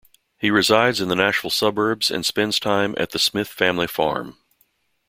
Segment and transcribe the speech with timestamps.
[0.39, 4.35] He resides in the Nashville suburbs and spends time at the Smith family farm.